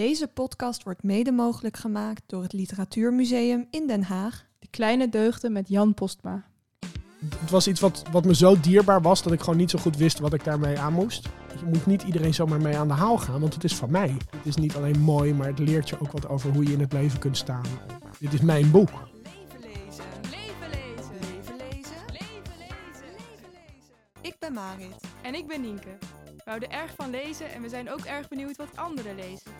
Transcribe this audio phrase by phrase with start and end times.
[0.00, 4.46] Deze podcast wordt mede mogelijk gemaakt door het Literatuurmuseum in Den Haag.
[4.58, 6.44] De kleine deugden met Jan Postma.
[7.36, 9.96] Het was iets wat, wat me zo dierbaar was dat ik gewoon niet zo goed
[9.96, 11.28] wist wat ik daarmee aan moest.
[11.58, 14.16] Je moet niet iedereen zomaar mee aan de haal gaan, want het is van mij.
[14.30, 16.80] Het is niet alleen mooi, maar het leert je ook wat over hoe je in
[16.80, 17.64] het leven kunt staan.
[18.18, 18.90] Dit is mijn boek.
[19.22, 20.04] Leven lezen.
[20.22, 21.14] Leven lezen.
[21.20, 22.02] Leven lezen.
[22.06, 23.10] Leven lezen.
[23.16, 23.94] Leven lezen.
[24.20, 25.04] Ik ben Marit.
[25.22, 25.98] En ik ben Nienke.
[26.24, 29.59] We houden erg van lezen en we zijn ook erg benieuwd wat anderen lezen.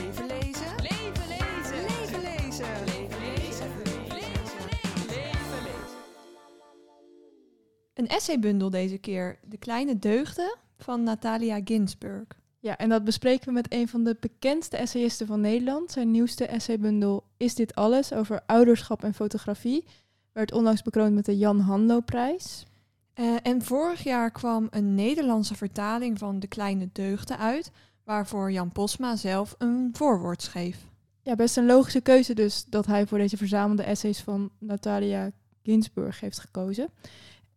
[8.01, 9.39] Een essaybundel deze keer.
[9.45, 12.25] De kleine deugden van Natalia Ginsburg.
[12.59, 15.91] Ja, en dat bespreken we met een van de bekendste essayisten van Nederland.
[15.91, 18.13] Zijn nieuwste essaybundel Is dit alles?
[18.13, 19.85] over ouderschap en fotografie.
[20.31, 22.65] Werd onlangs bekroond met de Jan Hanlo-prijs.
[23.13, 27.71] Eh, en vorig jaar kwam een Nederlandse vertaling van De Kleine Deugden uit,
[28.03, 30.87] waarvoor Jan Posma zelf een voorwoord schreef.
[31.21, 35.31] Ja, best een logische keuze dus dat hij voor deze verzamelde essays van Natalia
[35.63, 36.89] Ginsburg heeft gekozen.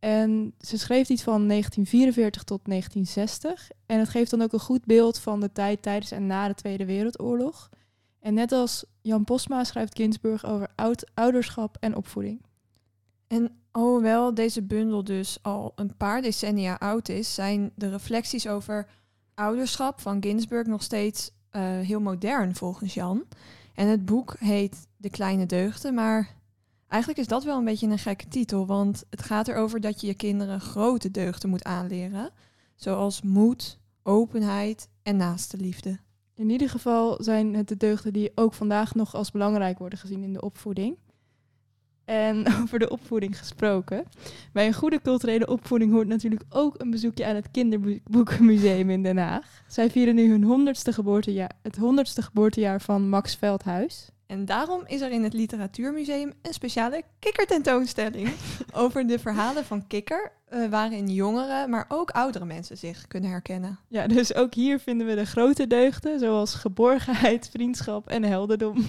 [0.05, 3.71] En ze schreef iets van 1944 tot 1960.
[3.87, 6.55] En het geeft dan ook een goed beeld van de tijd tijdens en na de
[6.55, 7.71] Tweede Wereldoorlog.
[8.21, 12.43] En net als Jan Posma schrijft Ginsburg over oud ouderschap en opvoeding.
[13.27, 18.87] En alhoewel deze bundel dus al een paar decennia oud is, zijn de reflecties over
[19.35, 23.25] ouderschap van Ginsburg nog steeds eh, heel modern volgens Jan.
[23.75, 26.37] En het boek heet De Kleine Deugden, maar
[26.89, 30.07] eigenlijk is dat wel een beetje een gekke titel, want het gaat erover dat je
[30.07, 32.31] je kinderen grote deugden moet aanleren,
[32.75, 35.99] zoals moed, openheid en naaste liefde.
[36.35, 40.23] In ieder geval zijn het de deugden die ook vandaag nog als belangrijk worden gezien
[40.23, 40.99] in de opvoeding.
[42.05, 44.05] En over de opvoeding gesproken.
[44.53, 49.17] Bij een goede culturele opvoeding hoort natuurlijk ook een bezoekje aan het Kinderboekenmuseum in Den
[49.17, 49.63] Haag.
[49.69, 54.09] Zij vieren nu hun honderdste geboortejaar, het honderdste geboortejaar van Max Veldhuis.
[54.27, 58.31] En daarom is er in het Literatuurmuseum een speciale kikkertentoonstelling
[58.73, 63.79] over de verhalen van Kikker, eh, waarin jongere, maar ook oudere mensen zich kunnen herkennen.
[63.89, 68.85] Ja, dus ook hier vinden we de grote deugden, zoals geborgenheid, vriendschap en helderdom.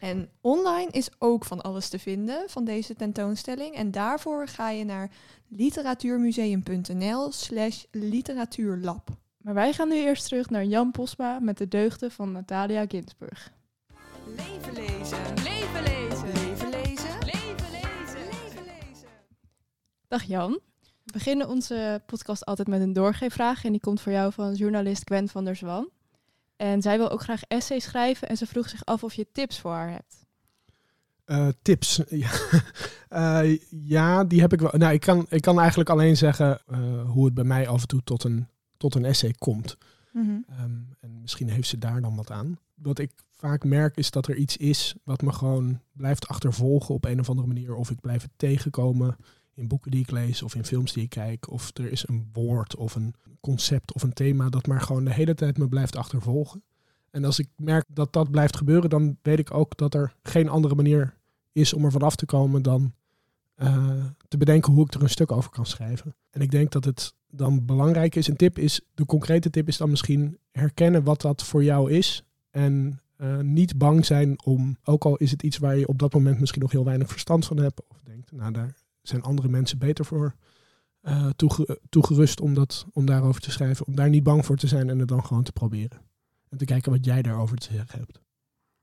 [0.00, 3.74] En online is ook van alles te vinden van deze tentoonstelling.
[3.74, 5.10] En daarvoor ga je naar
[5.48, 9.08] literatuurmuseum.nl slash literatuurlab.
[9.36, 13.52] Maar wij gaan nu eerst terug naar Jan Posma met de deugden van Natalia Ginsburg.
[15.04, 15.42] Leven lezen.
[15.42, 16.32] Leven lezen.
[16.34, 17.18] Leven lezen.
[17.20, 18.24] Leven lezen.
[18.24, 19.08] Leven lezen.
[20.08, 20.60] Dag Jan.
[20.80, 23.64] We beginnen onze podcast altijd met een doorgeefvraag.
[23.64, 25.88] En die komt voor jou van journalist Gwen van der Zwan.
[26.56, 28.28] En zij wil ook graag essays schrijven.
[28.28, 30.26] En ze vroeg zich af of je tips voor haar hebt.
[31.24, 32.00] Eh, tips.
[32.08, 32.30] Ja.
[33.08, 34.70] Eh, ja, die heb ik wel.
[34.74, 37.88] Nou, ik kan, ik kan eigenlijk alleen zeggen eh, hoe het bij mij af en
[37.88, 39.76] toe tot een, tot een essay komt.
[40.12, 40.38] Mhm.
[40.48, 42.58] Ehm, en misschien heeft ze daar dan wat aan.
[42.74, 43.10] Wat ik
[43.44, 47.28] vaak merk is dat er iets is wat me gewoon blijft achtervolgen op een of
[47.28, 47.74] andere manier.
[47.74, 49.16] Of ik blijf het tegenkomen
[49.54, 51.50] in boeken die ik lees of in films die ik kijk.
[51.50, 55.12] Of er is een woord of een concept of een thema dat maar gewoon de
[55.12, 56.62] hele tijd me blijft achtervolgen.
[57.10, 60.48] En als ik merk dat dat blijft gebeuren, dan weet ik ook dat er geen
[60.48, 61.16] andere manier
[61.52, 62.94] is om er vanaf te komen dan
[63.54, 66.14] eh, te bedenken hoe ik er een stuk over kan schrijven.
[66.30, 68.28] En ik denk dat het dan belangrijk is.
[68.28, 72.24] Een tip is, de concrete tip is dan misschien herkennen wat dat voor jou is.
[72.50, 76.14] En eh, niet bang zijn om, ook al is het iets waar je op dat
[76.14, 77.82] moment misschien nog heel weinig verstand van hebt.
[77.88, 80.34] Of denkt, nou daar zijn andere mensen beter voor
[81.00, 83.86] eh, toege- toegerust om, dat, om daarover te schrijven.
[83.86, 86.00] Om daar niet bang voor te zijn en het dan gewoon te proberen.
[86.48, 88.20] En te kijken wat jij daarover te zeggen hebt.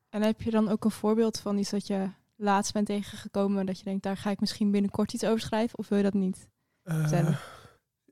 [0.10, 3.66] En heb je dan ook een voorbeeld van iets dat je laatst bent tegengekomen...
[3.66, 5.78] dat je denkt, daar ga ik misschien binnenkort iets over schrijven?
[5.78, 6.48] Of wil je dat niet?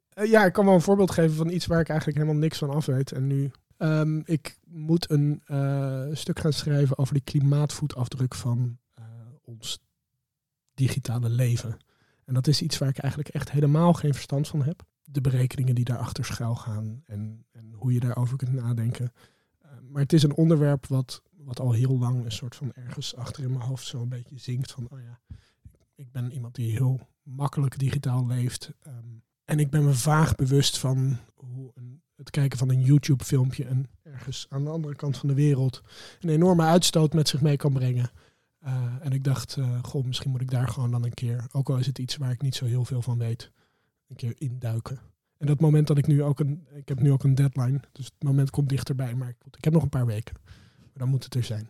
[0.10, 2.58] Eh, ja, ik kan wel een voorbeeld geven van iets waar ik eigenlijk helemaal niks
[2.58, 3.12] van af weet.
[3.12, 9.04] En nu, ehm, ik moet een eh, stuk gaan schrijven over de klimaatvoetafdruk van eh,
[9.42, 9.80] ons
[10.74, 11.78] digitale leven.
[12.26, 14.84] En dat is iets waar ik eigenlijk echt helemaal geen verstand van heb.
[15.04, 19.12] De berekeningen die daarachter schuil gaan en, en hoe je daarover kunt nadenken.
[19.58, 23.16] Eh, maar het is een onderwerp wat, wat al heel lang een soort van ergens
[23.16, 25.20] achter in mijn hoofd zo een beetje zinkt van, oh ja,
[25.96, 28.72] ik ben iemand die heel makkelijk digitaal leeft.
[28.80, 33.66] ehm, en ik ben me vaag bewust van hoe een, het kijken van een YouTube-filmpje
[33.66, 35.82] en ergens aan de andere kant van de wereld
[36.20, 38.12] een enorme uitstoot met zich mee kan brengen.
[38.60, 41.70] Eh, en ik dacht, uh, goh, misschien moet ik daar gewoon dan een keer, ook
[41.70, 43.52] al is het iets waar ik niet zo heel veel van weet,
[44.08, 45.00] een keer induiken.
[45.38, 48.06] En dat moment dat ik nu ook een, ik heb nu ook een deadline, dus
[48.06, 50.36] het moment komt dichterbij, maar ik, ik heb nog een paar weken.
[50.78, 51.70] Maar dan moet het er zijn.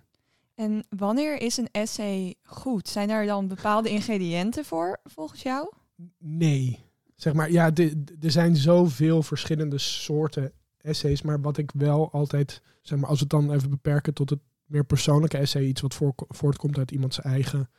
[0.55, 2.87] En wanneer is een essay goed?
[2.87, 5.73] Zijn er dan bepaalde ingrediënten voor, volgens jou?
[6.17, 6.88] Nee.
[7.19, 7.71] Zeg maar, ja,
[8.19, 13.23] er zijn zoveel verschillende soorten essays, maar wat ik wel altijd, zeg maar, als we
[13.29, 17.69] het dan even beperken tot het meer persoonlijke essay, iets wat voortkomt uit iemands eigen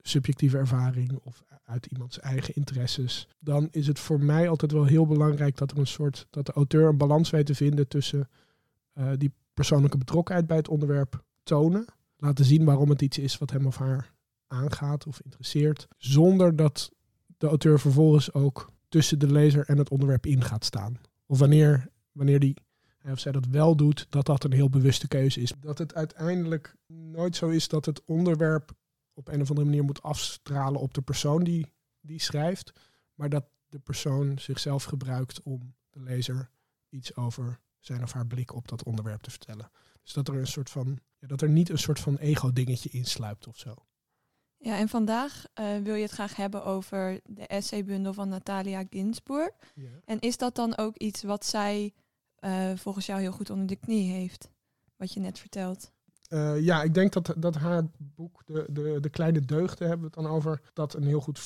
[0.00, 5.06] subjectieve ervaring of uit iemands eigen interesses, dan is het voor mij altijd wel heel
[5.06, 8.28] belangrijk dat er een soort, dat de auteur een balans weet te vinden tussen
[8.94, 11.84] uh, die persoonlijke betrokkenheid bij het onderwerp tonen,
[12.16, 14.14] laten zien waarom het iets is wat hem of haar
[14.46, 16.96] aangaat of interesseert, zonder dat
[17.38, 21.00] de auteur vervolgens ook tussen de lezer en het onderwerp in gaat staan.
[21.26, 22.56] Of wanneer, wanneer die
[23.04, 25.52] of zij dat wel doet, dat dat een heel bewuste keuze is.
[25.60, 28.72] Dat het uiteindelijk nooit zo is dat het onderwerp
[29.14, 32.72] op een of andere manier moet afstralen op de persoon die, die schrijft,
[33.14, 36.50] maar dat de persoon zichzelf gebruikt om de lezer
[36.88, 39.70] iets over zijn of haar blik op dat onderwerp te vertellen.
[40.02, 43.46] Dus dat er een soort van, ja, dat er niet een soort van ego-dingetje insluipt
[43.46, 43.74] of zo.
[44.58, 49.50] Ja, en vandaag uh, wil je het graag hebben over de essaybundel van Natalia Ginsburg.
[49.74, 49.88] Ja.
[50.04, 51.94] En is dat dan ook iets wat zij
[52.40, 54.50] uh, volgens jou heel goed onder de knie heeft?
[54.96, 55.92] Wat je net vertelt.
[56.28, 60.14] Uh, ja, ik denk dat, dat haar boek, de, de, de Kleine Deugden, hebben we
[60.14, 61.40] het dan over, dat een heel goed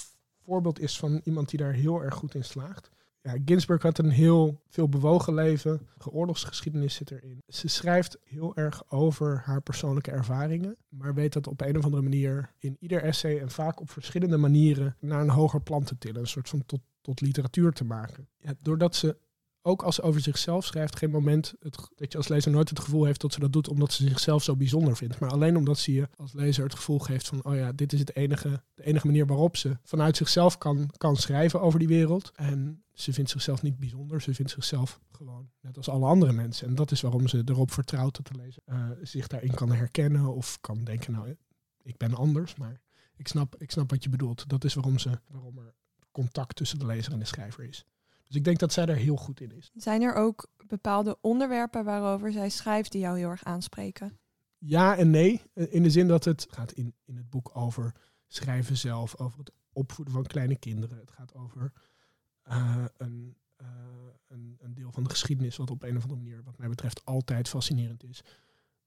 [0.44, 2.90] voorbeeld is van iemand die daar heel erg goed in slaagt
[3.22, 5.88] ja, Ginsburg had een heel veel bewogen leven.
[6.10, 7.42] Oorlogsgeschiedenis zit erin.
[7.48, 12.02] Ze schrijft heel erg over haar persoonlijke ervaringen, maar weet dat op een of andere
[12.02, 16.20] manier in ieder essay en vaak op verschillende manieren naar een hoger plan te tillen.
[16.20, 18.28] Een soort van tot, tot literatuur te maken.
[18.38, 19.16] Ja, doordat ze
[19.62, 22.80] ook als ze over zichzelf schrijft, geen moment het, dat je als lezer nooit het
[22.80, 25.18] gevoel heeft dat ze dat doet omdat ze zichzelf zo bijzonder vindt.
[25.18, 27.98] Maar alleen omdat ze je als lezer het gevoel geeft van, oh ja, dit is
[27.98, 32.32] het enige, de enige manier waarop ze vanuit zichzelf kan, kan schrijven over die wereld.
[32.34, 36.68] En ze vindt zichzelf niet bijzonder, ze vindt zichzelf gewoon net als alle andere mensen.
[36.68, 40.34] En dat is waarom ze erop vertrouwt dat de lezer uh, zich daarin kan herkennen
[40.34, 41.36] of kan denken, nou,
[41.82, 42.80] ik ben anders, maar
[43.16, 44.48] ik snap, ik snap wat je bedoelt.
[44.48, 45.74] Dat is waarom, ze, waarom er
[46.10, 47.84] contact tussen de lezer en de schrijver is.
[48.24, 49.70] Dus ik denk dat zij er heel goed in is.
[49.74, 54.18] Zijn er ook bepaalde onderwerpen waarover zij schrijft die jou heel erg aanspreken?
[54.58, 55.42] Ja en nee.
[55.54, 57.94] In de zin dat het gaat in, in het boek over
[58.26, 60.98] schrijven zelf, over het opvoeden van kleine kinderen.
[60.98, 61.72] Het gaat over
[62.48, 63.66] uh, een, uh,
[64.28, 67.04] een, een, deel van de geschiedenis, wat op een of andere manier, wat mij betreft,
[67.04, 68.22] altijd fascinerend is.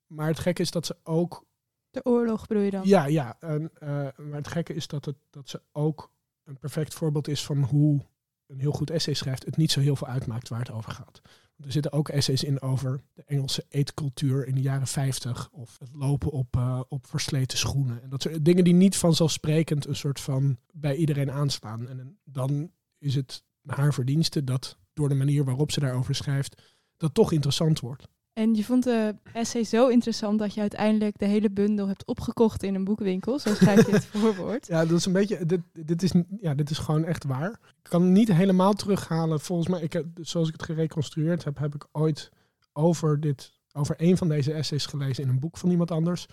[0.07, 1.45] Maar het gekke is dat ze ook.
[1.89, 2.87] De oorlog bedoel je dan?
[2.87, 3.37] Ja, ja.
[3.39, 6.11] En, uh, maar het gekke is dat, het, dat ze ook
[6.43, 8.05] een perfect voorbeeld is van hoe
[8.47, 11.21] een heel goed essay schrijft, het niet zo heel veel uitmaakt waar het over gaat.
[11.63, 15.89] Er zitten ook essays in over de Engelse eetcultuur in de jaren 50 of het
[15.93, 18.01] lopen op, uh, op versleten schoenen.
[18.01, 21.87] En dat soort dingen die niet vanzelfsprekend een soort van bij iedereen aanslaan.
[21.87, 22.71] En dan
[23.05, 26.61] is het haar verdienste dat door de manier waarop ze daarover schrijft,
[26.97, 28.07] dat toch interessant wordt.
[28.33, 32.63] En je vond de essay zo interessant dat je uiteindelijk de hele bundel hebt opgekocht
[32.63, 33.39] in een boekwinkel.
[33.39, 34.67] Zo schrijf je het voorwoord.
[34.67, 35.45] Ja, dat is een beetje.
[35.45, 37.49] Dit, dit, is, ja, dit is gewoon echt waar.
[37.51, 39.39] Ik kan niet helemaal terughalen.
[39.39, 42.29] Volgens mij, ik heb, zoals ik het gereconstrueerd heb, heb ik ooit
[42.73, 46.25] over, dit, over een van deze essays gelezen in een boek van iemand anders.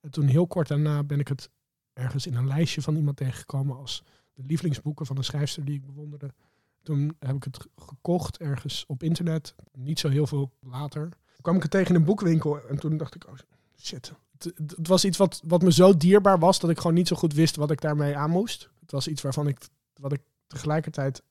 [0.00, 1.50] En toen heel kort daarna ben ik het
[1.92, 4.02] ergens in een lijstje van iemand tegengekomen als
[4.38, 6.34] de lievelingsboeken van een schrijfster die ik bewonderde.
[6.82, 11.62] Toen heb ik het gekocht ergens op internet, niet zo heel veel later kwam ik
[11.62, 13.34] het tegen in een boekwinkel en toen dacht ik, oh
[13.76, 14.12] shit.
[14.38, 17.16] Het, het, was iets wat, wat me zo dierbaar was dat ik gewoon niet zo
[17.16, 18.70] goed wist wat ik daarmee aan moest.
[18.80, 21.22] Het was iets waarvan ik, wat ik tegelijkertijd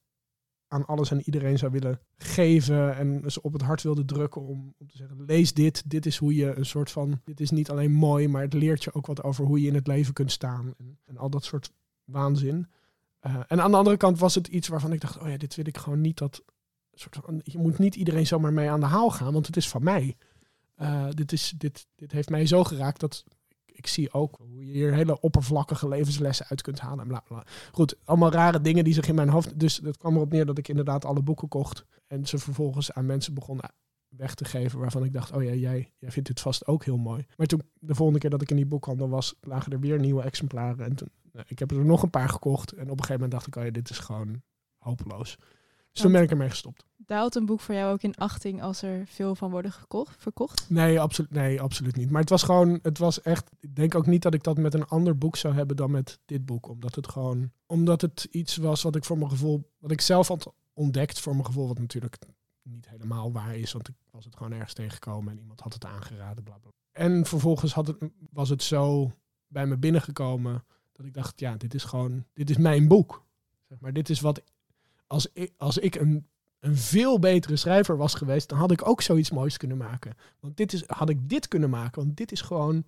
[0.68, 4.74] aan alles en iedereen zou willen geven en ze op het hart wilde drukken om,
[4.78, 7.70] om te zeggen, lees dit, dit is hoe je een soort van, dit is niet
[7.70, 10.32] alleen mooi, maar het leert je ook wat over hoe je in het leven kunt
[10.32, 11.72] staan en, en al dat soort
[12.04, 12.68] waanzin.
[13.28, 15.56] Uh, en aan de andere kant was het iets waarvan ik dacht, oh ja, dit
[15.56, 16.44] wil ik gewoon niet dat
[16.94, 19.70] soort van, je moet niet iedereen zomaar mee aan de haal gaan, want het is
[19.70, 20.16] van mij.
[20.82, 23.24] Uh, dit, is, dit, dit heeft mij zo geraakt dat
[23.66, 27.00] ik zie ook hoe je hier hele oppervlakkige levenslessen uit kunt halen.
[27.00, 27.44] En bla bla.
[27.72, 29.60] Goed, allemaal rare dingen die zich in mijn hoofd.
[29.60, 31.86] Dus het kwam erop neer dat ik inderdaad alle boeken kocht.
[32.08, 33.60] En ze vervolgens aan mensen begon
[34.18, 34.80] weg te geven.
[34.80, 37.26] Waarvan ik dacht, oh ja, jij, jij vindt dit vast ook heel mooi.
[37.36, 40.22] Maar toen, de volgende keer dat ik in die boekhandel was, lagen er weer nieuwe
[40.22, 40.86] exemplaren.
[40.86, 42.72] En toen, nou, ik heb er nog een paar gekocht.
[42.72, 44.42] En op een gegeven moment dacht ik, oh ja, dit is gewoon
[44.78, 45.38] hopeloos.
[45.92, 46.86] Dus toen ben ik ermee gestopt.
[46.98, 50.70] Daalt een boek voor jou ook in achting als er veel van worden gekocht, verkocht?
[50.70, 52.12] Nee, absoluut, nee, absoluut niet.
[52.12, 53.50] Maar het was gewoon, het was echt.
[53.60, 56.20] Ik denk ook niet dat ik dat met een ander boek zou hebben dan met
[56.26, 56.70] dit boek.
[56.70, 60.28] Omdat het gewoon, omdat het iets was wat ik voor mijn gevoel, wat ik zelf
[60.28, 62.18] had ontdekt voor mijn gevoel, wat natuurlijk
[62.70, 63.72] niet helemaal waar is.
[63.72, 66.72] Want ik was het gewoon ergens tegengekomen en iemand had het aangeraden, bla bla.
[66.92, 67.98] En vervolgens had het,
[68.30, 69.12] was het zo
[69.48, 73.26] bij me binnengekomen dat ik dacht, ja, dit is gewoon, dit is mijn boek.
[73.68, 74.42] Zeg maar, dit is wat,
[75.08, 76.28] als ik, als ik een,
[76.60, 80.16] een veel betere schrijver was geweest, dan had ik ook zoiets moois kunnen maken.
[80.40, 82.86] Want dit is, had ik dit kunnen maken, want dit is gewoon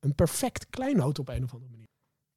[0.00, 1.87] een perfect kleinoot op een of andere manier.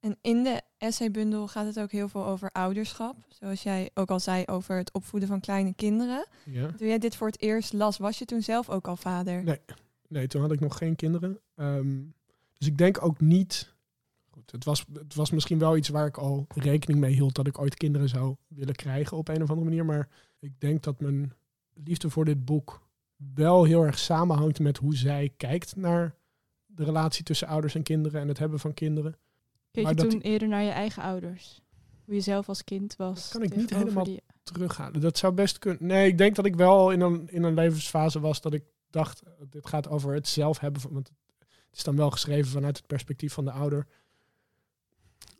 [0.02, 3.16] En in de essaybundel gaat het ook heel veel over ouderschap.
[3.28, 6.26] Zoals jij ook al zei over het opvoeden van kleine kinderen.
[6.44, 6.70] Ja.
[6.72, 9.44] Toen jij dit voor het eerst las, was je toen zelf ook al vader?
[9.44, 9.60] Nee,
[10.08, 11.38] nee toen had ik nog geen kinderen.
[11.54, 12.00] Ehm,
[12.58, 13.74] dus ik denk ook niet.
[14.30, 17.46] Goed, het, was, het was misschien wel iets waar ik al rekening mee hield dat
[17.46, 19.84] ik ooit kinderen zou willen krijgen op een of andere manier.
[19.84, 21.32] Maar ik denk dat mijn
[21.74, 22.82] liefde voor dit boek
[23.34, 26.14] wel heel erg samenhangt met hoe zij kijkt naar
[26.66, 29.16] de relatie tussen ouders en kinderen en het hebben van kinderen.
[29.72, 31.60] Keek Maar je toen die- eerder naar je eigen ouders?
[32.04, 33.22] Hoe je zelf als kind was?
[33.22, 35.00] Dat kan ik niet helemaal die- Terughalen.
[35.00, 35.86] Dat zou best kunnen.
[35.86, 39.22] Nee, ik denk dat ik wel in een, in een levensfase was dat ik dacht,
[39.50, 40.80] dit gaat over het zelf hebben.
[40.82, 43.86] Van, want het is dan wel geschreven vanuit het perspectief van de ouder.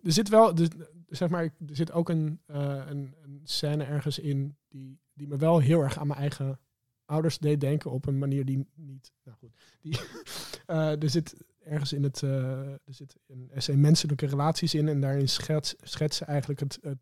[0.02, 0.68] Er zit wel, dus,
[1.08, 5.36] zeg maar, er zit ook een, eh, een, een scène ergens in die, die me
[5.36, 6.60] wel heel erg aan mijn eigen
[7.04, 9.12] ouders deed denken op een manier die niet.
[9.24, 9.98] Nou goed, die,
[10.66, 15.00] eh, er zit ergens in het, eh, er zit een essay menselijke relaties in en
[15.00, 16.98] daarin schets, schetsen eigenlijk het, het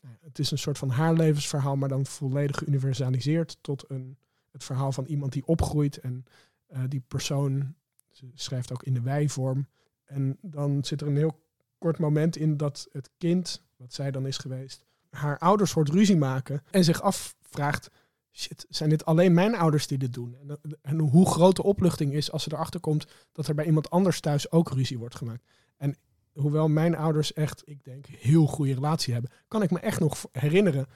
[0.00, 4.18] nou het is een soort van haar levensverhaal, maar dan volledig geuniversaliseerd tot een,
[4.52, 5.98] het verhaal van iemand die opgroeit.
[5.98, 6.24] En
[6.66, 7.74] eh, die persoon
[8.10, 9.68] ze schrijft ook in de wij-vorm.
[10.04, 11.40] En dan zit er een heel
[11.78, 16.16] kort moment in dat het kind, wat zij dan is geweest, haar ouders hoort ruzie
[16.16, 17.90] maken en zich afvraagt.
[18.36, 20.34] Shit, zijn dit alleen mijn ouders die dit doen?
[20.34, 23.90] En, en hoe groot de opluchting is als ze erachter komt dat er bij iemand
[23.90, 25.44] anders thuis ook ruzie wordt gemaakt.
[25.76, 25.96] En
[26.32, 30.26] hoewel mijn ouders echt, ik denk, heel goede relatie hebben, kan ik me echt nog
[30.32, 30.86] herinneren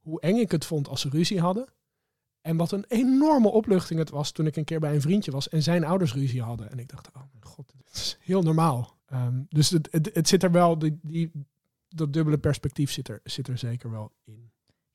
[0.00, 1.68] hoe eng ik het vond als ze ruzie hadden.
[2.40, 5.48] En wat een enorme opluchting het was toen ik een keer bij een vriendje was
[5.48, 6.70] en zijn ouders ruzie hadden.
[6.70, 8.98] En ik dacht, oh mijn god, dit is heel normaal.
[9.06, 11.30] Ehm, dus het, het, zit er wel, die,
[11.88, 14.49] dat dubbele perspectief zit er, zit er zeker wel in.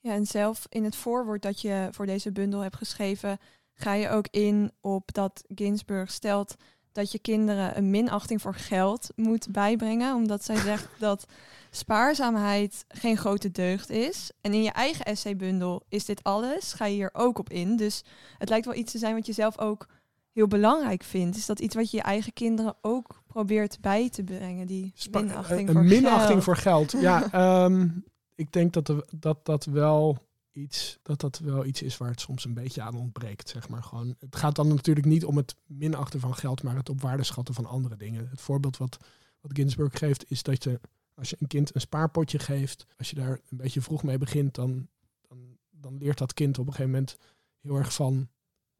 [0.05, 3.37] Ja, en zelf in het voorwoord dat je voor deze bundel hebt geschreven,
[3.73, 6.55] ga je ook in op dat Ginsburg stelt
[6.91, 11.25] dat je kinderen een minachting voor geld moet bijbrengen, omdat zij zegt dat
[11.69, 14.31] spaarzaamheid geen grote deugd is.
[14.41, 17.75] En in je eigen essaybundel is dit alles, ga je hier ook op in.
[17.75, 18.03] Dus
[18.37, 19.87] het lijkt wel iets te zijn wat je zelf ook
[20.31, 21.37] heel belangrijk vindt.
[21.37, 25.21] Is dat iets wat je je eigen kinderen ook probeert bij te brengen, die Spa-
[25.21, 26.43] minachting een voor minachting geld?
[26.43, 26.91] voor geld.
[26.91, 27.87] Ja, ehm,
[28.35, 32.45] ik denk dat, dat dat wel iets dat dat wel iets is waar het soms
[32.45, 33.83] een beetje aan ontbreekt, zeg maar.
[33.83, 37.23] Gewoon, het gaat dan natuurlijk niet om het minachten van geld, maar het op waarde
[37.23, 38.29] schatten van andere dingen.
[38.29, 38.97] Het voorbeeld wat,
[39.41, 40.79] wat Ginsburg geeft is dat je
[41.15, 44.55] als je een kind een spaarpotje geeft, als je daar een beetje vroeg mee begint,
[44.55, 44.87] dan,
[45.27, 47.17] dan, dan leert dat kind op een gegeven moment
[47.61, 48.29] heel erg van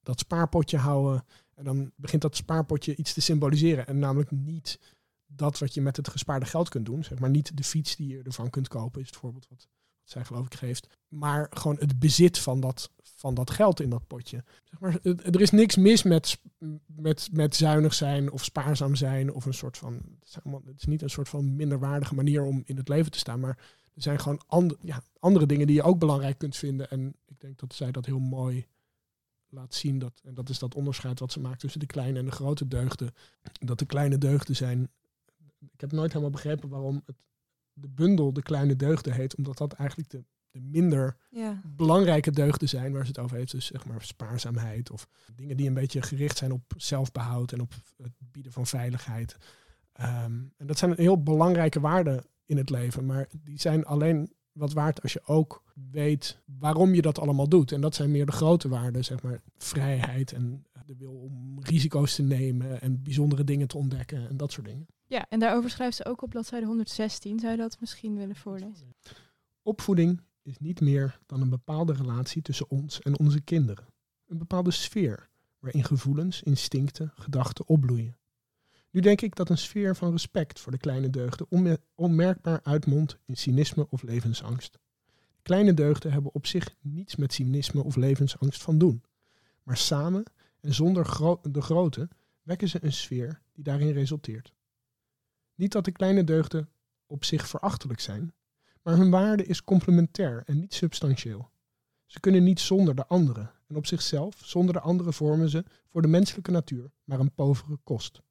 [0.02, 1.26] dat spaarpotje houden.
[1.54, 3.88] En dan begint dat spaarpotje iets te symboliseren.
[3.88, 4.80] En namelijk niet
[5.28, 7.04] dat wat je met het gespaarde geld kunt doen.
[7.04, 10.10] Zeg maar niet de fiets die je ervan kunt kopen, is het voorbeeld wat, wat
[10.10, 10.88] zij geloof ik geeft.
[11.08, 14.44] Maar gewoon het bezit van dat, van dat geld in dat potje.
[14.64, 16.42] Zeg maar, er is niks mis met,
[16.86, 19.34] met, met zuinig zijn of spaarzaam zijn.
[19.34, 20.02] Of een soort van.
[20.66, 23.40] Het is, niet een soort van minderwaardige manier om in het leven te staan.
[23.40, 23.58] Maar
[23.94, 26.90] er zijn gewoon and, ja, andere dingen die je ook belangrijk kunt vinden.
[26.90, 28.66] En ik denk dat zij dat heel mooi
[29.50, 30.00] laat zien.
[30.00, 32.68] Dat, en dat is dat onderscheid wat ze maakt tussen de kleine en de grote
[32.68, 33.14] deugden.
[33.60, 34.90] Dat de kleine deugden zijn.
[35.60, 37.16] Ik heb nooit helemaal begrepen waarom het,
[37.74, 39.36] de bundel de kleine deugden heet.
[39.36, 41.62] Omdat dat eigenlijk de, de minder Ja.
[41.66, 43.52] belangrijke deugden zijn waar ze het over heeft.
[43.52, 47.74] Dus zeg maar spaarzaamheid of dingen die een beetje gericht zijn op zelfbehoud en op
[47.98, 49.38] het bieden van veiligheid.
[49.92, 54.74] Ehm, en dat zijn heel belangrijke waarden in het leven, maar die zijn alleen wat
[54.74, 57.72] waard als je ook weet waarom je dat allemaal doet.
[57.72, 62.16] En dat zijn meer de grote waarden, zeg maar vrijheid en de wil om risico's
[62.16, 64.88] te nemen en bijzondere dingen te ontdekken en dat soort dingen.
[65.08, 67.40] Ja, en daarover schrijft ze ook op bladzijde 116.
[67.40, 68.96] Zou je dat misschien willen voorlezen?
[69.62, 73.86] Opvoeding is niet meer dan een bepaalde relatie tussen ons en onze kinderen.
[74.28, 78.18] Een bepaalde sfeer waarin gevoelens, instincten, gedachten opbloeien.
[78.96, 83.18] Nu denk ik dat een sfeer van respect voor de kleine deugden onme- onmerkbaar uitmondt
[83.26, 84.80] in cynisme of levensangst.
[85.42, 89.04] Kleine deugden hebben op zich niets met cynisme of levensangst van doen.
[89.64, 90.24] Maar samen
[90.60, 91.04] en zonder
[91.52, 92.10] de grote
[92.42, 94.54] wekken ze een sfeer die daarin resulteert.
[95.56, 96.70] Niet dat de kleine deugden
[97.06, 98.34] op zich verachtelijk zijn,
[98.82, 101.50] maar hun waarde is complementair en niet substantieel.
[102.06, 106.02] Ze kunnen niet zonder de andere en op zichzelf, zonder de andere vormen ze voor
[106.02, 108.22] de menselijke natuur maar een povere kost.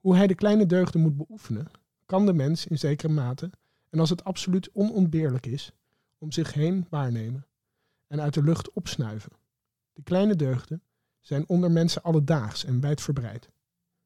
[0.00, 1.70] Hoe hij de kleine deugden moet beoefenen,
[2.06, 3.50] kan de mens in zekere mate,
[3.90, 5.72] en als het absoluut onontbeerlijk is,
[6.18, 7.46] om zich heen waarnemen
[8.06, 9.32] en uit de lucht opsnuiven.
[9.92, 10.82] De kleine deugden
[11.20, 13.50] zijn onder mensen alledaags en wijdverbreid.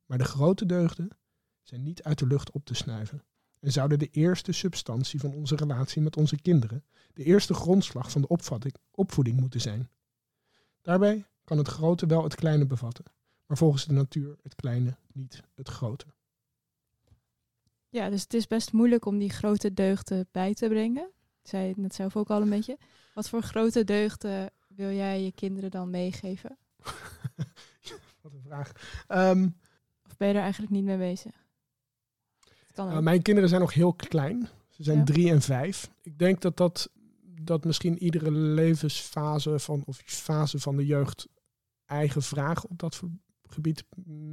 [0.07, 1.09] Maar de grote deugden
[1.63, 3.23] zijn niet uit de lucht op te snuiven
[3.61, 6.85] en zouden de eerste substantie van onze relatie met onze kinderen,
[7.15, 9.91] de eerste grondslag van de opvoeding moeten zijn.
[10.83, 13.05] Daarbij kan het grote wel het kleine bevatten,
[13.47, 16.07] maar volgens de natuur het kleine niet het grote.
[17.89, 21.11] Ja, dus het is best moeilijk om die grote deugden bij te brengen.
[21.43, 22.79] Ik zei het net zelf ook al een beetje.
[23.15, 26.59] Wat voor grote deugden wil jij je kinderen dan meegeven?
[28.23, 28.73] Wat een vraag.
[29.07, 29.49] Ehm,
[30.07, 31.33] Of ben je er eigenlijk niet mee bezig?
[32.75, 34.49] Nou, mijn kinderen zijn nog heel klein.
[34.71, 35.05] Ze zijn Ja.
[35.05, 35.91] drie en vijf.
[36.03, 36.91] Ik denk dat dat,
[37.41, 41.27] dat misschien iedere levensfase van, of fase van de jeugd
[41.85, 43.01] eigen vragen op dat
[43.55, 43.85] gebied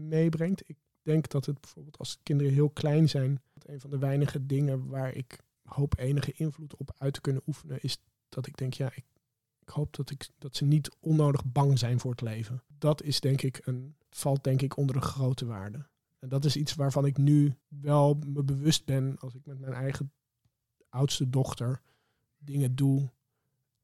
[0.07, 0.69] meebrengt.
[0.69, 4.87] Ik denk dat het bijvoorbeeld als kinderen heel klein zijn, een van de weinige dingen
[4.87, 7.97] waar ik hoop enige invloed op uit te kunnen oefenen, is
[8.29, 9.05] dat ik denk, ja, ik,
[9.59, 12.63] ik hoop dat, ik, dat ze niet onnodig bang zijn voor het leven.
[12.77, 15.85] Dat is denk ik een, valt denk ik onder de grote waarde.
[16.19, 19.73] En dat is iets waarvan ik nu wel me bewust ben als ik met mijn
[19.73, 20.11] eigen
[20.89, 21.81] oudste dochter
[22.37, 23.09] dingen doe.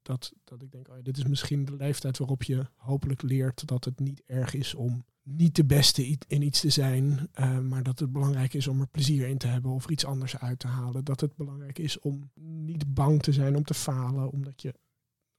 [0.01, 3.86] Dat, dat ik denk, oh dit is misschien de leeftijd waarop je hopelijk leert dat
[3.86, 7.29] het niet erg is om niet de beste in iets te zijn.
[7.34, 10.05] eh, maar dat het belangrijk is om er plezier in te hebben of er iets
[10.05, 11.03] anders uit te halen.
[11.03, 14.74] Dat het belangrijk is om niet bang te zijn om te falen, omdat je,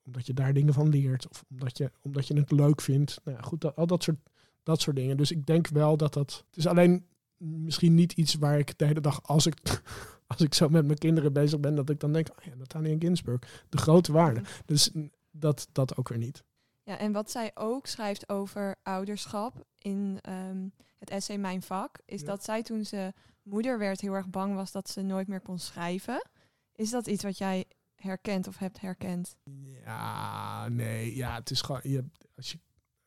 [0.04, 1.28] omdat je daar dingen van leert.
[1.28, 3.20] Of omdat je, omdat je het leuk vindt.
[3.24, 4.18] Nou ja, goed, dat, al dat soort,
[4.62, 5.16] dat soort dingen.
[5.16, 6.44] Dus ik denk wel dat dat.
[6.48, 9.82] Het is alleen misschien niet iets waar ik de hele dag, als ik,
[10.26, 12.96] als ik zo met mijn kinderen bezig ben, dat ik dan denk, oh ja, Nathaniel
[12.98, 14.42] Ginsburg, de grote waarde.
[14.64, 14.90] Dus
[15.30, 16.44] dat, dat ook weer niet.
[16.88, 20.68] Ja, en wat zij ook schrijft over ouderschap in ehm,
[20.98, 22.26] het essay Mijn Vak, is Ja.
[22.26, 25.58] dat zij toen ze moeder werd heel erg bang was dat ze nooit meer kon
[25.58, 26.28] schrijven.
[26.74, 27.64] Is dat iets wat jij
[27.94, 29.36] herkent of hebt herkend?
[29.84, 32.04] Ja, nee, ja, het is gewoon, je,
[32.36, 32.58] als, je,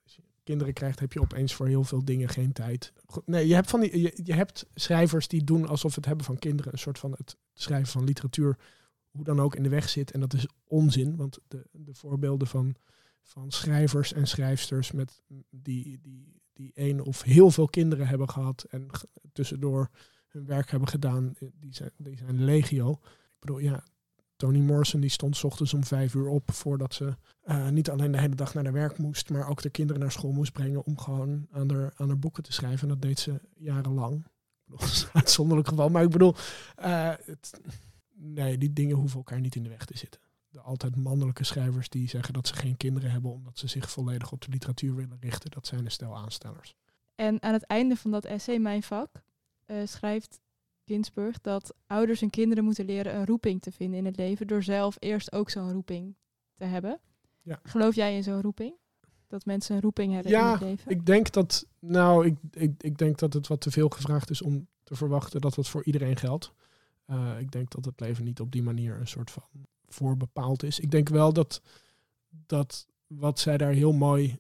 [0.04, 2.94] als je kinderen krijgt, heb je opeens voor heel veel dingen geen tijd.
[3.26, 6.40] Nee, je hebt, van die, je, je hebt schrijvers die doen alsof het hebben van
[6.40, 8.58] kinderen een soort van het schrijven van literatuur,
[9.12, 10.12] hoe dan ook in de weg zit.
[10.12, 12.76] En dat is onzin, want de, de voorbeelden van,
[13.22, 18.64] van schrijvers en schrijfsters met, die, die, die één of heel veel kinderen hebben gehad
[18.70, 18.88] en
[19.34, 19.90] tussendoor
[20.28, 22.92] hun werk hebben gedaan, eh, die zijn, die zijn legio.
[23.02, 23.84] Ik bedoel, ja,
[24.36, 28.12] Toni Morrison die stond 's ochtends om vijf uur op voordat ze eh, niet alleen
[28.12, 30.86] de hele dag naar de werk moest, maar ook de kinderen naar school moest brengen
[30.86, 32.82] om gewoon aan haar, aan haar boeken te schrijven.
[32.82, 34.26] En dat deed ze jarenlang.
[35.14, 36.36] Uitzonderlijk geval, maar ik bedoel,
[36.76, 37.62] eh, het,
[38.14, 40.22] nee, die dingen hoeven elkaar niet in de weg te zitten.
[40.52, 44.32] De altijd mannelijke schrijvers die zeggen dat ze geen kinderen hebben omdat ze zich volledig
[44.32, 46.76] op de literatuur willen richten, dat zijn een stel aanstellers.
[47.16, 49.24] En aan het einde van dat essay, Mijn Vak,
[49.66, 50.40] eh, schrijft
[50.86, 54.64] Ginsburg dat ouders en kinderen moeten leren een roeping te vinden in het leven door
[54.64, 56.16] zelf eerst ook zo'n roeping
[56.54, 57.00] te hebben.
[57.42, 57.60] Ja.
[57.64, 58.74] Geloof jij in zo'n roeping?
[59.28, 60.92] Dat mensen een roeping hebben Ja, in het leven?
[60.92, 64.42] Ik denk dat, nou, ik, ik, ik denk dat het wat te veel gevraagd is
[64.42, 66.54] om te verwachten dat het voor iedereen geldt.
[67.06, 69.44] Eh, ik denk dat het leven niet op die manier een soort van
[69.94, 70.80] voorbepaald is.
[70.80, 71.62] Ik denk wel dat,
[72.30, 74.40] dat wat zij daar heel mooi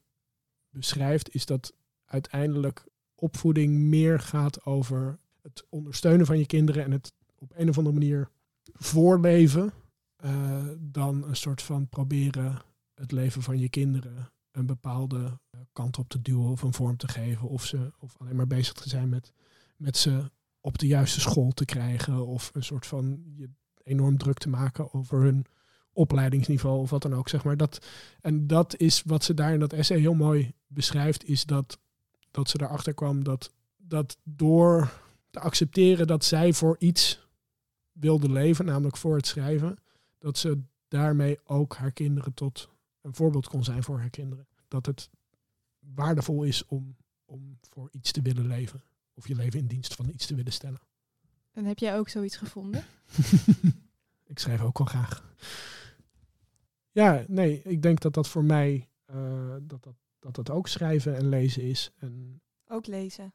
[0.69, 1.73] beschrijft, is dat
[2.05, 2.85] uiteindelijk
[3.15, 7.97] opvoeding meer gaat over het ondersteunen van je kinderen en het op een of andere
[7.97, 8.29] manier
[8.73, 9.73] voorleven,
[10.15, 12.61] eh, dan een soort van proberen
[12.93, 16.97] het leven van je kinderen een bepaalde eh, kant op te duwen of een vorm
[16.97, 17.47] te geven.
[17.49, 19.33] Of, ze, of alleen maar bezig te zijn met,
[19.77, 22.27] met ze op de juiste school te krijgen.
[22.27, 23.49] Of een soort van je
[23.83, 25.45] enorm druk te maken over hun
[25.93, 27.29] opleidingsniveau of wat dan ook.
[27.29, 27.57] Zeg maar.
[27.57, 27.85] dat,
[28.21, 31.79] en dat is wat ze daar in dat essay heel mooi beschrijft, is dat,
[32.31, 34.91] dat ze erachter kwam dat, dat door
[35.29, 37.27] te accepteren dat zij voor iets
[37.91, 39.77] wilde leven, namelijk voor het schrijven,
[40.17, 42.69] dat ze daarmee ook haar kinderen tot
[43.01, 44.47] een voorbeeld kon zijn voor haar kinderen.
[44.67, 45.09] Dat het
[45.79, 48.83] waardevol is om, om voor iets te willen leven.
[49.13, 50.79] Of je leven in dienst van iets te willen stellen.
[51.51, 52.85] En heb jij ook zoiets gevonden?
[54.31, 55.35] ik schrijf ook wel graag.
[56.91, 61.15] Ja, nee, ik denk dat dat voor mij eh, dat, dat, dat dat ook schrijven
[61.15, 61.91] en lezen is.
[61.97, 63.33] En Ook lezen.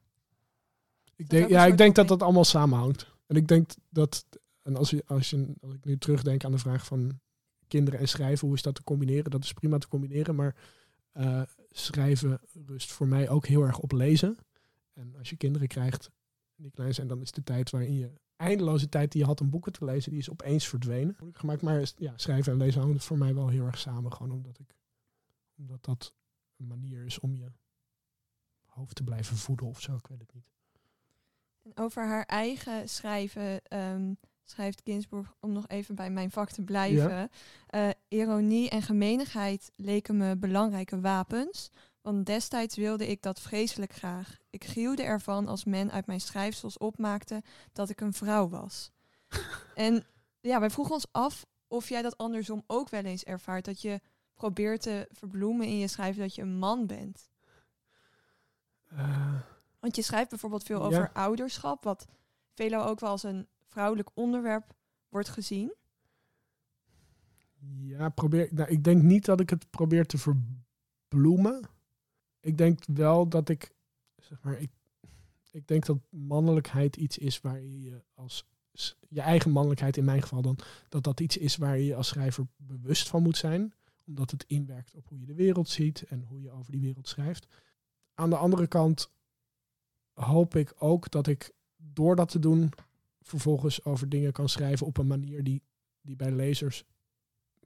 [1.17, 3.15] ik denk, ja, ik denk dat dat allemaal samenhangt.
[3.27, 4.27] En ik denk dat,
[4.63, 7.21] en als, je, als, je, als ik nu terugdenk aan de vraag van
[7.69, 9.31] kinderen en schrijven, hoe is dat te combineren?
[9.31, 10.57] Dat is prima te combineren, maar
[11.13, 14.37] eh, schrijven rust voor mij ook heel erg op lezen.
[14.93, 16.11] En als je kinderen krijgt
[16.57, 19.51] die klein zijn, dan is de tijd waarin je eindeloze tijd die je had om
[19.51, 21.15] boeken te lezen, die is opeens verdwenen.
[21.19, 24.33] Moeilijk gemaakt, maar ja, schrijven en lezen hangen voor mij wel heel erg samen, gewoon
[24.33, 24.75] omdat ik
[25.59, 26.15] omdat dat
[26.57, 27.53] een manier is om je
[28.65, 30.51] hoofd te blijven voeden of zo, ik weet het niet.
[31.63, 34.13] En over haar eigen schrijven ehm,
[34.45, 37.31] schrijft Ginsburg, om nog even bij mijn vak te blijven.
[37.67, 41.71] eh, ironie en gemeenigheid leken me belangrijke wapens.
[42.07, 44.37] Want destijds wilde ik dat vreselijk graag.
[44.51, 47.43] Ik gruwde ervan als men uit mijn schrijfsels opmaakte
[47.73, 48.91] dat ik een vrouw was.
[49.75, 50.07] en
[50.41, 53.65] ja, wij vroegen ons af of jij dat andersom ook wel eens ervaart.
[53.65, 54.01] Dat je
[54.35, 57.31] probeert te verbloemen in je schrijven dat je een man bent.
[58.89, 59.41] Eh,
[59.81, 60.87] Want je schrijft bijvoorbeeld veel Ja.
[60.87, 62.07] over ouderschap, wat
[62.55, 64.75] veelal ook wel als een vrouwelijk onderwerp
[65.09, 65.75] wordt gezien.
[67.79, 68.49] ja, probeer.
[68.53, 71.75] Nou, ik denk niet dat ik het probeer te verbloemen.
[72.47, 73.75] Ik denk wel dat ik,
[74.17, 74.71] zeg maar, ik,
[75.51, 78.47] ik denk dat mannelijkheid iets is waar je als
[79.09, 82.09] je eigen mannelijkheid in mijn geval dan, dat dat iets is waar je je als
[82.09, 83.75] schrijver bewust van moet zijn,
[84.07, 87.09] omdat het inwerkt op hoe je de wereld ziet en hoe je over die wereld
[87.09, 87.47] schrijft.
[88.15, 89.11] Aan de andere kant
[90.13, 92.73] hoop ik ook dat ik door dat te doen
[93.21, 95.63] vervolgens over dingen kan schrijven op een manier die,
[96.01, 96.85] die bij lezers,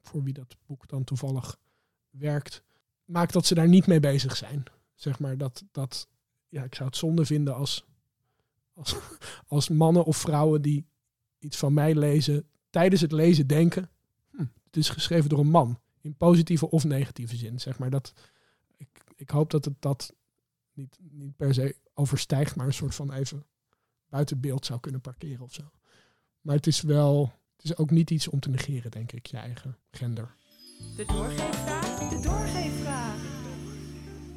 [0.00, 1.58] voor wie dat boek dan toevallig
[2.10, 2.62] werkt,
[3.10, 4.64] maakt dat ze daar niet mee bezig zijn.
[4.94, 6.08] Zeg maar dat, dat
[6.48, 7.84] ja, ik zou het zonde vinden als,
[8.72, 8.96] als,
[9.46, 10.86] als mannen of vrouwen die
[11.38, 13.90] iets van mij lezen, tijdens het lezen denken,
[14.30, 15.80] hm, het is geschreven door een man.
[16.00, 17.60] In positieve of negatieve zin.
[17.60, 18.12] Zeg maar dat,
[18.76, 20.14] ik, ik hoop dat het dat
[20.72, 23.46] niet, niet per se overstijgt, maar een soort van even
[24.08, 25.70] buiten beeld zou kunnen parkeren of zo.
[26.40, 29.36] Maar het is wel, het is ook niet iets om te negeren, denk ik, je
[29.36, 30.34] eigen gender.
[30.96, 32.08] De doorgeefvraag.
[32.08, 32.99] De doorgeefvraag.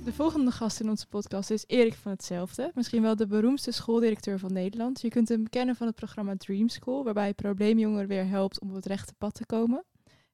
[0.03, 2.71] De volgende gast in onze podcast is Erik van Hetzelfde.
[2.73, 5.01] Misschien wel de beroemdste schooldirecteur van Nederland.
[5.01, 8.75] Je kunt hem kennen van het programma Dream School, waarbij probleemjongeren weer helpt om op
[8.75, 9.85] het rechte pad te komen.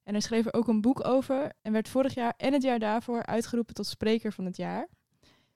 [0.03, 2.79] En hij schreef er ook een boek over en werd vorig jaar en het jaar
[2.79, 4.87] daarvoor uitgeroepen tot spreker van het jaar.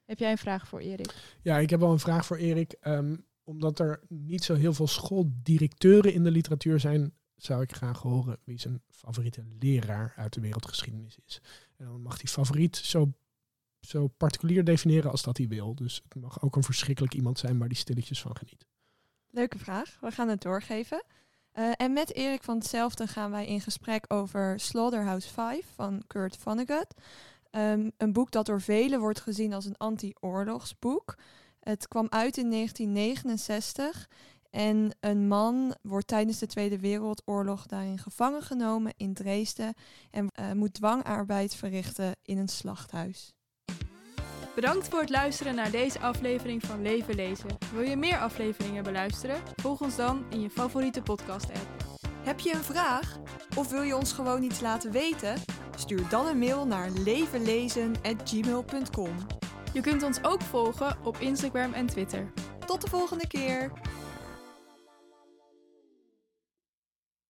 [0.06, 1.38] Heb jij een vraag voor Erik?
[1.42, 2.72] Ja, ik heb wel een vraag voor Erik.
[2.80, 8.02] Ehm, omdat er niet zo heel veel schooldirecteuren in de literatuur zijn, zou ik graag
[8.02, 11.42] horen wie zijn favoriete leraar uit de wereldgeschiedenis is.
[11.78, 13.14] En dan mag hij favoriet zo,
[13.86, 15.76] zo particulier definiëren als dat hij wil.
[15.76, 18.66] Dus het mag ook een verschrikkelijk iemand zijn waar hij stilletjes van geniet.
[19.30, 19.98] Leuke vraag.
[20.02, 21.04] We gaan het doorgeven.
[21.52, 26.38] Eh, en met Erik van hetzelfde gaan wij in gesprek over Slaughterhouse 5 van Kurt
[26.38, 26.94] Vonnegut.
[27.50, 31.18] Ehm, een boek dat door velen wordt gezien als een anti-oorlogsboek.
[31.60, 34.10] Het kwam uit in 1969
[34.50, 39.74] en een man wordt tijdens de Tweede Wereldoorlog daarin gevangen genomen in Dresden
[40.12, 43.34] en eh, moet dwangarbeid verrichten in een slachthuis.
[44.56, 47.50] Bedankt voor het luisteren naar deze aflevering van Leven Lezen.
[47.74, 49.42] Wil je meer afleveringen beluisteren?
[49.56, 51.68] Volg ons dan in je favoriete podcast-app.
[52.24, 53.18] Heb je een vraag?
[53.58, 55.36] Of wil je ons gewoon iets laten weten?
[55.76, 59.16] Stuur dan een mail naar levenlezen.gmail.com.
[59.74, 62.32] Je kunt ons ook volgen op Instagram en Twitter.
[62.66, 63.72] Tot de volgende keer!